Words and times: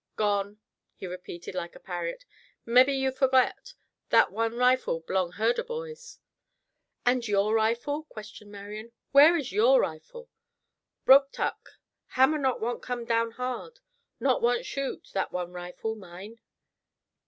"Gone," 0.15 0.57
he 0.95 1.05
repeated 1.05 1.53
like 1.53 1.75
a 1.75 1.79
parrot. 1.79 2.25
"Mebby 2.65 2.93
you 2.93 3.11
forget. 3.11 3.75
That 4.09 4.31
one 4.31 4.55
rifle 4.55 4.99
b'long 5.01 5.33
herder 5.33 5.63
boys." 5.63 6.17
"And 7.05 7.27
your 7.27 7.53
rifle?" 7.53 8.05
questioned 8.05 8.51
Marian, 8.51 8.93
"where 9.11 9.37
is 9.37 9.51
your 9.51 9.79
rifle?" 9.79 10.27
"Broke 11.05 11.31
tuk. 11.31 11.77
Hammer 12.17 12.39
not 12.39 12.59
want 12.59 12.81
come 12.81 13.05
down 13.05 13.33
hard. 13.33 13.79
Not 14.19 14.41
want 14.41 14.65
shoot, 14.65 15.09
that 15.13 15.31
one 15.31 15.51
rifle, 15.51 15.93
mine." 15.93 16.39